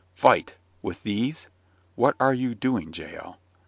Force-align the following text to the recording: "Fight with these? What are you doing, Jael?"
"Fight 0.15 0.55
with 0.81 1.03
these? 1.03 1.47
What 1.93 2.15
are 2.19 2.33
you 2.33 2.55
doing, 2.55 2.91
Jael?" 2.91 3.37